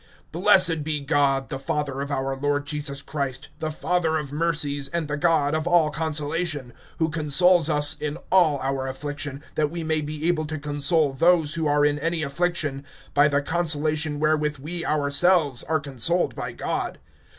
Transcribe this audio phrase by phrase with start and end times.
[0.33, 5.07] (3)Blessed be God, the Father of our Lord Jesus Christ, the Father of mercies, and
[5.07, 10.01] the God of all consolation; (4)who consoles us in all our affliction, that we may
[10.01, 12.83] be able to console those who are in any affliction,
[13.13, 16.97] by the consolation wherewith we ourselves are consoled by God.